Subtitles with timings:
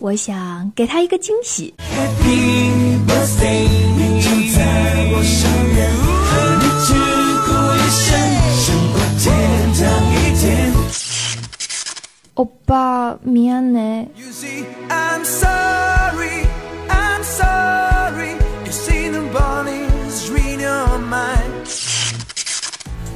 [0.00, 1.74] 我想给他一个惊喜。
[1.78, 4.60] Happy birthday，你就在
[5.12, 5.90] 我身边，
[6.26, 6.92] 和你只
[7.46, 8.06] 过一生，
[8.60, 9.24] 胜过天
[9.74, 10.44] 堂一天。
[12.34, 14.08] 欧巴，미안해。
[14.14, 16.44] You see, I'm sorry,
[16.90, 18.36] I'm sorry.
[18.66, 21.64] You see the bodies read your mind.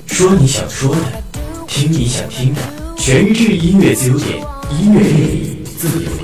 [0.06, 1.22] 说你想说的，
[1.66, 2.60] 听你想听的，
[2.96, 4.42] 全智音乐自由点，
[4.80, 6.23] 音乐电力自由点。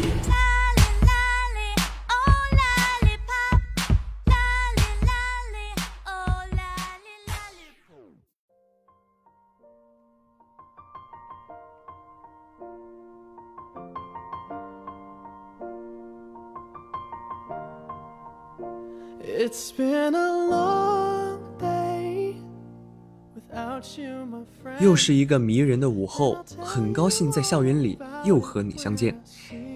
[24.80, 29.20] 又是一个迷人的午后，很高兴在校园里又和你相见。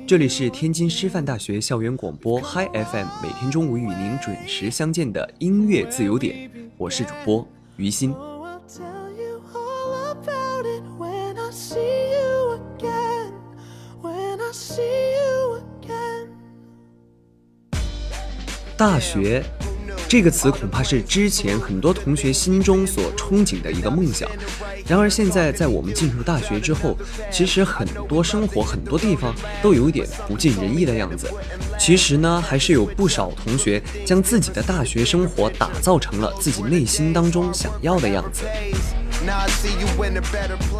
[0.07, 8.13] 这里是天津师范大学校园广播 Hi FM，每天中午与您准时相见的音乐自由点，我是主播于心。
[18.77, 19.43] 大学。
[20.15, 24.29] 这个词恐怕是之前很多同学心中所憧憬的一个梦想。
[24.87, 26.97] 然而现在，在我们进入大学之后，
[27.29, 31.29] 其实很多生活、很多地方都有一点不尽人意的样子。
[31.77, 38.43] 其实呢，还是有不少同学将自己的大学生活打造成了自己内心当中想要的样子。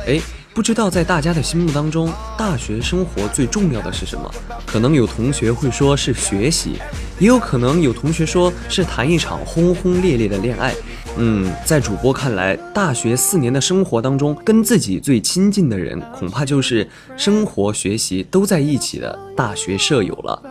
[0.08, 0.22] 哎。
[0.56, 4.34] 不知道在大家的心目当中，大学生活最重要的是什么？
[4.66, 6.78] 可能有同学会说是学习，
[7.20, 10.74] 也有可能有同学说是谈一场轰轰烈烈的恋爱。
[11.18, 16.88] 嗯，在主播看来，大学四年的生活当中，跟自己最亲近的人，恐怕就是
[17.18, 20.42] 生活、学习都在一起的大学舍友了。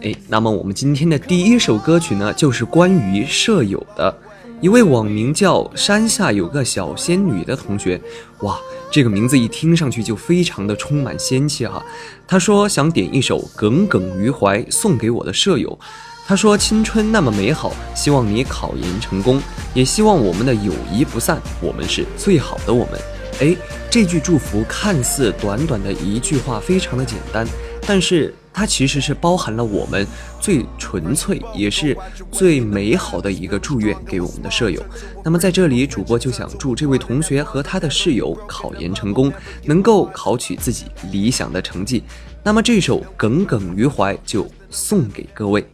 [0.00, 4.14] 哎，那么我们今天的第一首歌曲呢，就是关于舍友的。
[4.60, 7.98] 一位网名叫“山下有个小仙女”的同学，
[8.40, 8.60] 哇，
[8.90, 11.82] 这个名字一听上去就非常的充满仙气哈。
[12.28, 15.78] 他说想点一首《耿耿于怀》送给我的舍友。
[16.26, 19.40] 他说青春那么美好，希望你考研成功，
[19.72, 21.40] 也希望我们的友谊不散。
[21.62, 23.00] 我们是最好的我们。
[23.40, 23.56] 哎，
[23.90, 27.46] 这句祝福看似短短的一句话，非常的简单，
[27.86, 28.34] 但是。
[28.52, 30.06] 它其实是包含了我们
[30.40, 31.96] 最纯粹也是
[32.30, 34.82] 最美好的一个祝愿给我们的舍友。
[35.24, 39.32] 那么在这里，主播就想祝这位同学和他的室友考研成功，
[39.64, 42.02] 能够考取自己理想的成绩。
[42.42, 45.64] 那么这首《耿耿于怀》就送给各位。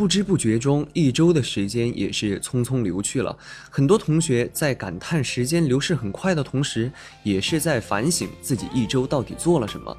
[0.03, 3.39] 不知不觉中，一周的时间也是匆匆流去了。
[3.71, 6.91] 很多同学在感叹时间流逝很快的同时，
[7.23, 9.97] 也是在反省自己一周到底做了什么。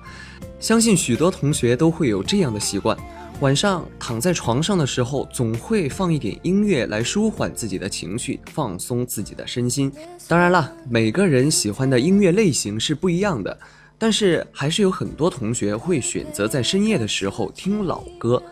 [0.59, 2.97] 相信许多同学都会有这样的习惯：
[3.39, 9.89] 晚上躺在床上的时候，总会放一点音乐来舒缓自己的情绪，放松自己的身心。
[10.27, 13.57] 当然了，每个人喜欢的音乐类型是不一样的，
[13.97, 18.43] 但是还是有很多同学会选择在深夜的时候听老歌。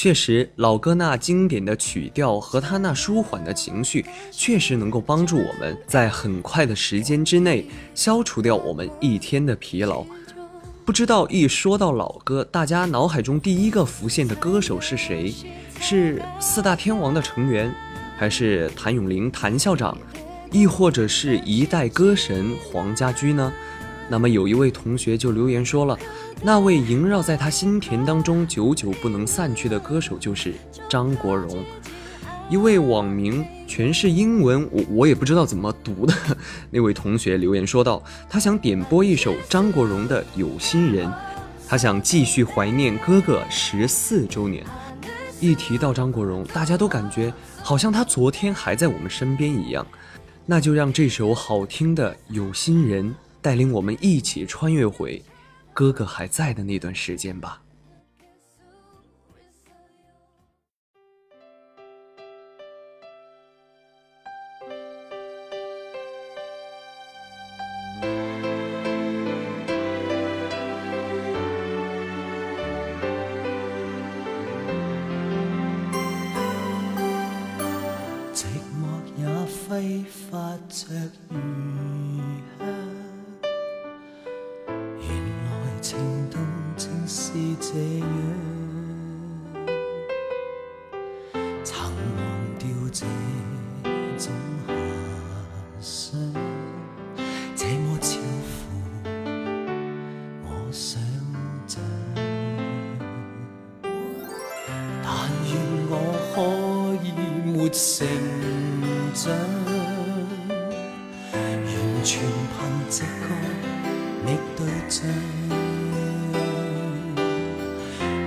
[0.00, 7.66] 确实，老歌那经典的曲调和他那舒缓的情绪，确实能够帮助我们在很快的时间之内
[7.96, 10.04] 消除掉我们一天的疲劳。
[10.84, 15.34] 不知道一说到老歌，大家脑海中第一个浮现的歌手是谁？
[15.80, 17.74] 是四大天王的成员，
[18.16, 19.98] 还是谭咏麟（谭校长），
[20.52, 23.52] 亦或者是一代歌神黄家驹呢？
[24.10, 25.98] 那么有一位同学就留言说了。
[26.40, 30.54] 那位萦绕在他心田当中久久不能散去的歌手就是
[30.88, 31.48] 张国荣。
[32.48, 36.14] 一位网名全是英文，我我也不知道怎么读的
[36.70, 41.08] 那位同学留言说道：“他想点播一首张国荣的《有心人》，
[41.68, 44.64] 他想继续怀念哥哥十四周年。”
[45.40, 49.84] 一提到张国荣，大家都感觉好像他昨天还在我们身边一样。
[50.46, 53.04] 那就让这首好听的《有心人》
[53.42, 55.20] 带领我们一起穿越回。
[55.78, 57.62] 哥哥还在的那段时间吧。
[107.70, 108.06] 成
[109.14, 109.30] 长，
[110.50, 111.66] 完
[112.02, 113.34] 全凭直觉
[114.24, 115.04] 觅对象，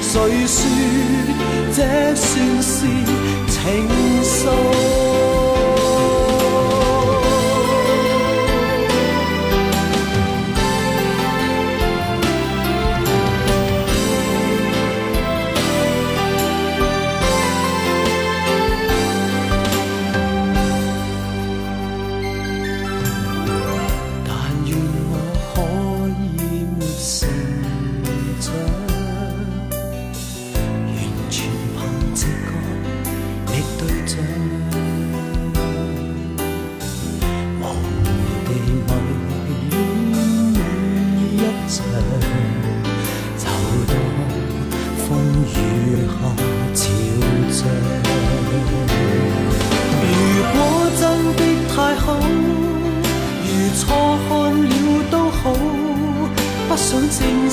[0.00, 0.12] 谁
[0.46, 0.56] 说
[1.74, 1.80] 这
[2.14, 2.24] 算
[2.62, 2.74] 是
[3.50, 3.54] 情
[4.22, 5.14] 愫？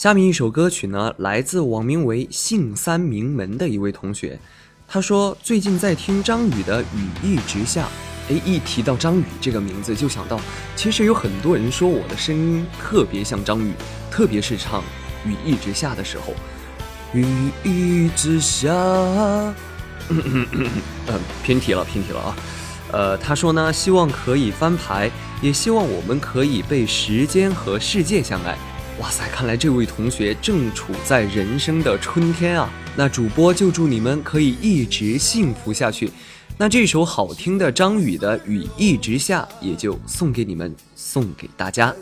[0.04, 4.38] 下面一首歌曲呢，来自网名为“姓三名门”的一位同学。
[4.86, 7.86] 他说，最近在听张宇的《雨一直下》。
[8.34, 10.38] 哎，一提到张宇这个名字，就想到，
[10.76, 13.72] 其实有很多人说我的声音特别像张宇，
[14.10, 14.82] 特别是唱
[15.26, 16.34] 《雨一直下》的时候。
[17.14, 17.24] 雨
[17.62, 18.68] 一直下。
[21.42, 22.36] 偏题了，偏题了啊！
[22.92, 28.54] 呃，他说呢，希望可以翻牌，也希望我们可以被时间和世界相爱。
[29.00, 29.28] 哇塞！
[29.28, 36.10] 看来这位同学正处在人生的春天啊，那主播就祝你们可以一直幸福下去。
[36.56, 41.92] 那这首好听的张宇的《雨一直下》也就送给你们，送给大家。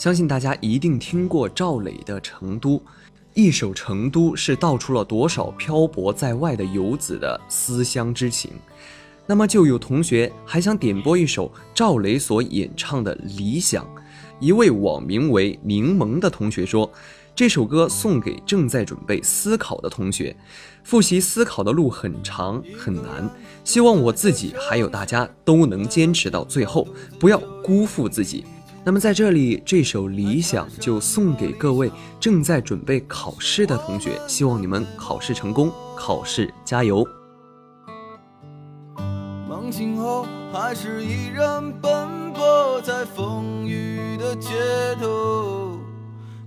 [0.05, 2.77] 相信大家一定听过赵雷的《成都》，
[3.33, 8.51] 一首《成都》是道出了多少漂泊在外的游子的思乡之情。
[9.25, 13.83] 那么，就有同学还想点播一首赵雷所演唱的《理想》。
[14.39, 16.87] 一位网名为柠檬的同学说
[17.35, 20.35] ：“这首歌送给正在准备思考的同学，
[20.83, 23.27] 复习思考的路很长很难，
[23.63, 26.87] 希望我自己还有大家都能坚持到最后，
[27.19, 28.43] 不要辜负自己。”
[28.85, 37.03] 那么在这里这首理想就送给各位正在准备考试的同学希望你们考试成功考试加油
[39.49, 44.51] 梦醒后还是依然奔波在风雨的街
[45.01, 45.79] 头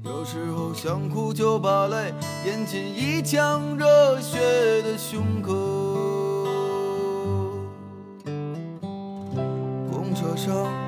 [0.05, 2.15] 有时候想哭就把泪
[2.47, 4.39] 咽进一腔热血
[4.83, 5.53] 的胸口
[9.91, 10.88] 公车上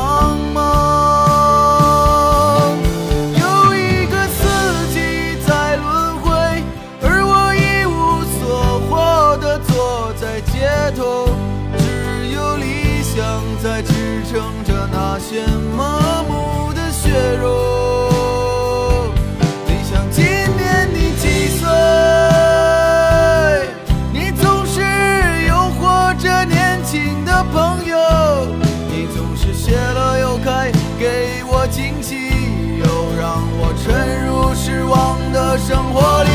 [15.77, 17.09] 麻木的血
[17.41, 19.05] 肉，
[19.65, 21.69] 你想今年你几岁？
[24.11, 24.81] 你总是
[25.47, 27.97] 诱惑着年轻的朋友，
[28.89, 32.15] 你总是谢了又开，给我惊喜，
[32.79, 32.85] 又
[33.17, 36.30] 让我沉入失望的生活里。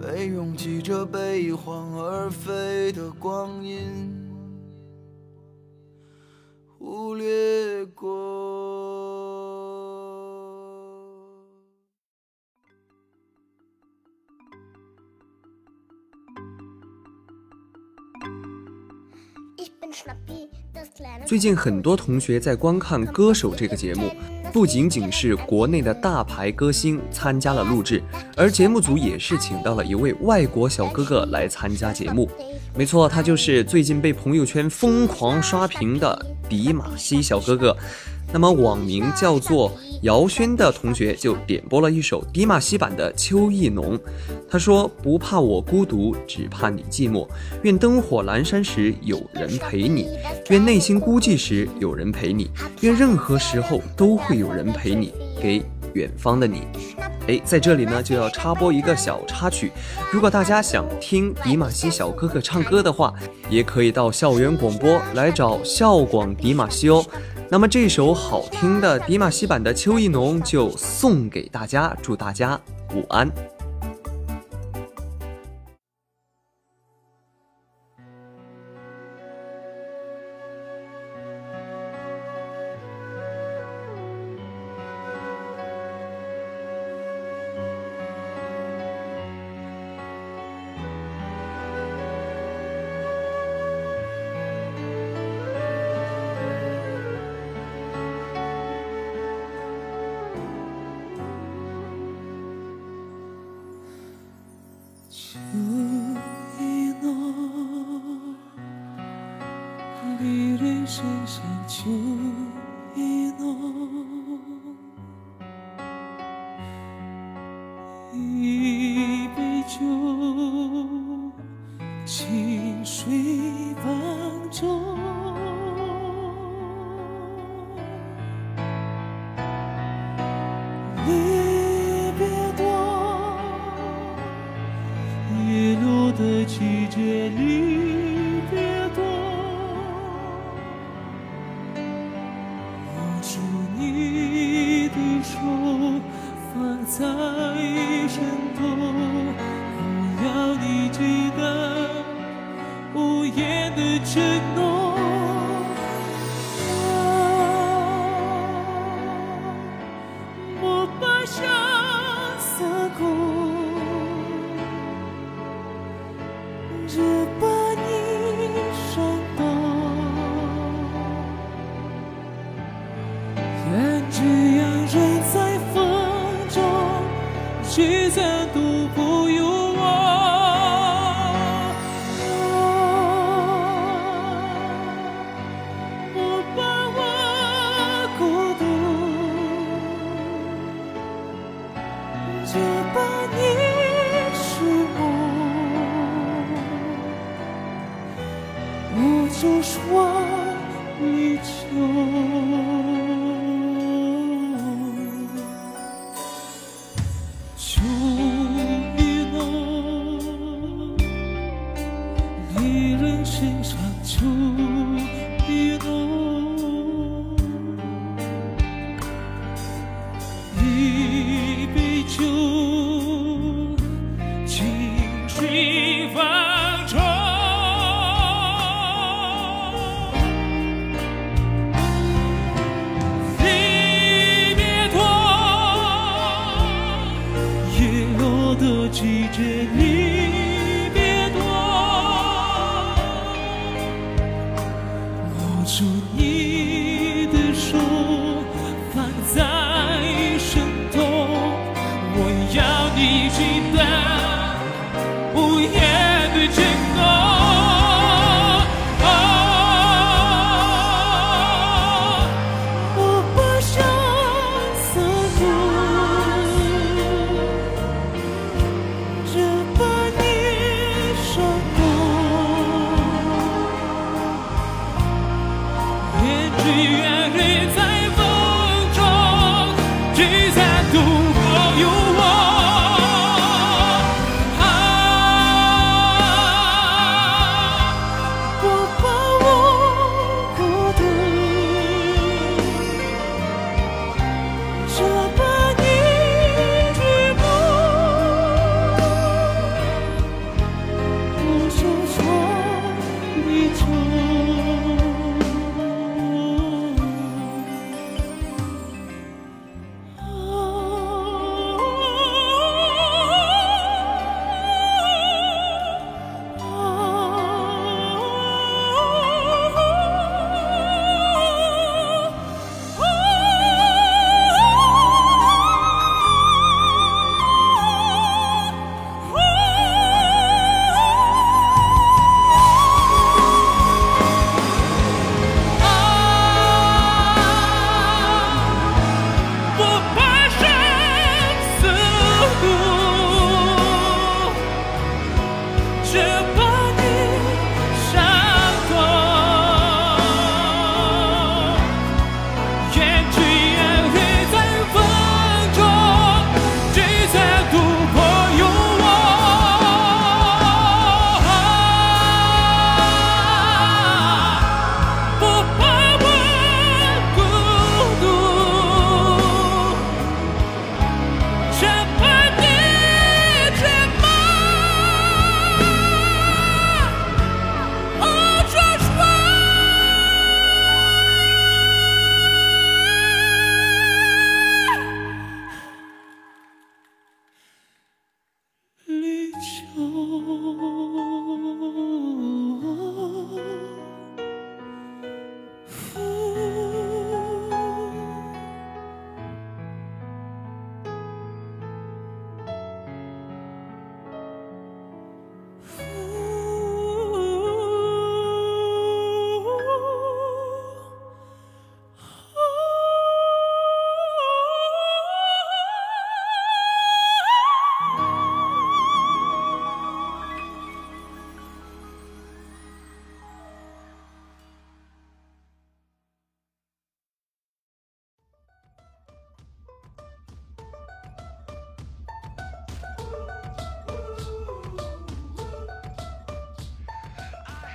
[0.00, 4.14] 被拥挤着，被一晃而飞的光阴
[6.78, 8.79] 忽略过。
[21.26, 24.08] 最近很多同学在观看《歌手》这个节目，
[24.52, 28.00] 不仅仅是国内的大牌歌星参加了录制，
[28.36, 32.30] 而节目组也是请到了一位外国小哥哥来参加节目。
[32.76, 37.76] 没错，他就是最近被朋友圈疯狂刷屏的迪玛希小哥哥。
[38.32, 43.98] 那么网名叫做姚轩的同学就点播了一首迪玛希版的《秋意浓》，
[44.48, 47.26] 他说：“不怕我孤独，只怕你寂寞。
[47.64, 50.06] 愿灯火阑珊时有人陪你，
[50.48, 55.60] 愿内心孤寂时有人陪你，愿任何时候都会有人陪你。”给
[55.94, 56.62] 远方的你。
[57.26, 59.70] 哎，在这里呢就要插播一个小插曲，
[60.10, 63.12] 如果大家想听迪玛希小哥哥唱歌的话，
[63.50, 67.04] 也可以到校园广播来找校广迪玛希哦。
[67.52, 72.58] 那么这首好听的迪玛希版的《秋意浓》就送给大家，祝大家
[72.94, 73.28] 午安。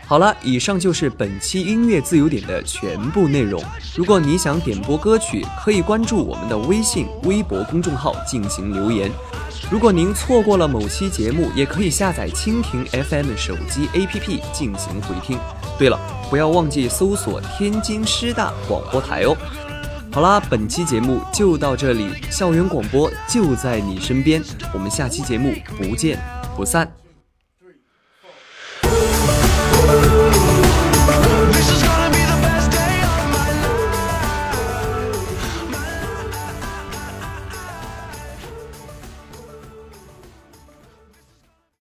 [0.07, 3.61] 好了，以上就是本期音乐自由点的全部内容。
[3.97, 9.09] 如果你想点播歌曲，可以关注我们的微信、微博公众号进行留言。
[9.71, 15.39] 如果您错过了某期节目，也可以下载蜻蜓 FM 手机 APP 进行回听。
[15.79, 15.97] 对了，
[16.29, 19.35] 不要忘记搜索天津师大广播台哦。
[20.11, 24.39] 好啦，本期节目就到这里，校园广播就在你身边，
[24.71, 26.19] 我们下期节目不见
[26.55, 26.87] 不散。